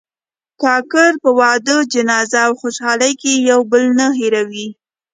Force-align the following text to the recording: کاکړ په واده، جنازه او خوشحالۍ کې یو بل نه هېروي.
کاکړ 0.61 1.09
په 1.23 1.29
واده، 1.39 1.75
جنازه 1.93 2.39
او 2.47 2.51
خوشحالۍ 2.61 3.13
کې 3.21 3.31
یو 3.49 3.59
بل 3.71 3.83
نه 3.99 4.07
هېروي. 4.19 4.67